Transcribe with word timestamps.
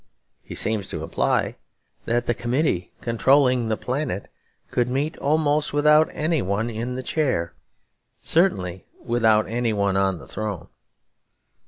He 0.41 0.55
seems 0.55 0.89
to 0.89 1.03
imply 1.03 1.57
that 2.05 2.25
the 2.25 2.33
committee 2.33 2.91
controlling 3.01 3.69
the 3.69 3.77
planet 3.77 4.29
could 4.71 4.89
meet 4.89 5.15
almost 5.19 5.73
without 5.73 6.09
any 6.11 6.41
one 6.41 6.71
in 6.71 6.95
the 6.95 7.03
chair, 7.03 7.53
certainly 8.19 8.87
without 8.99 9.47
any 9.47 9.73
one 9.73 9.95
on 9.97 10.17
the 10.17 10.27
throne. 10.27 10.69